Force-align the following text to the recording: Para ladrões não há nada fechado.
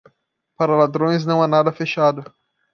Para 0.57 0.75
ladrões 0.75 1.27
não 1.27 1.43
há 1.43 1.47
nada 1.47 1.71
fechado. 1.71 2.25